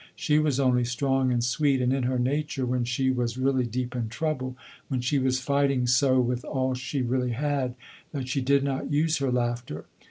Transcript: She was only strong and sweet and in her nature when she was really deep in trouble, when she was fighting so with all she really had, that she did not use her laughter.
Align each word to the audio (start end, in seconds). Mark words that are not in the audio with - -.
She 0.15 0.39
was 0.39 0.59
only 0.59 0.83
strong 0.83 1.31
and 1.31 1.43
sweet 1.43 1.79
and 1.79 1.93
in 1.93 2.01
her 2.09 2.17
nature 2.17 2.65
when 2.65 2.85
she 2.85 3.11
was 3.11 3.37
really 3.37 3.67
deep 3.67 3.95
in 3.95 4.09
trouble, 4.09 4.57
when 4.87 4.99
she 4.99 5.19
was 5.19 5.39
fighting 5.39 5.85
so 5.85 6.19
with 6.19 6.43
all 6.43 6.73
she 6.73 7.03
really 7.03 7.33
had, 7.33 7.75
that 8.11 8.27
she 8.27 8.41
did 8.41 8.63
not 8.63 8.89
use 8.91 9.17
her 9.17 9.31
laughter. 9.31 9.85